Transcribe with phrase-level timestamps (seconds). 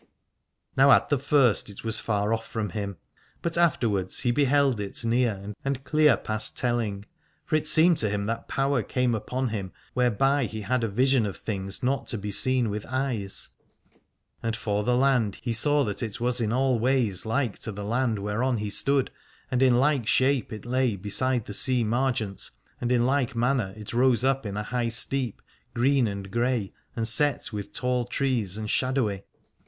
[0.75, 2.97] Now at the first it was far off from him,
[3.43, 7.05] but afterwards he beheld it near and clear past telling,
[7.45, 11.37] for it seemed to him that power came upon him whereby he had vision of
[11.37, 13.49] things not to be seen with eyes.
[14.41, 17.85] And for the land, he saw that it was in all ways like to the
[17.85, 19.11] land whereon he stood,
[19.51, 22.49] and in like shape it lay beside the sea margent,
[22.81, 25.43] and in like manner it rose up in a high steep,
[25.75, 29.21] green and grey, and set with tall trees and shadowy.